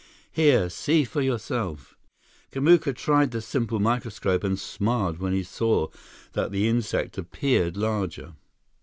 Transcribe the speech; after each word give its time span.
"Here, 0.31 0.67
see 0.71 1.03
for 1.03 1.21
yourself." 1.21 1.95
Kamuka 2.51 2.91
tried 2.95 3.29
the 3.29 3.39
simple 3.39 3.79
microscope 3.79 4.43
and 4.43 4.57
smiled 4.57 5.19
when 5.19 5.31
he 5.31 5.43
saw 5.43 5.89
that 6.33 6.49
the 6.51 6.67
insect 6.67 7.19
appeared 7.19 7.77
larger. 7.77 8.33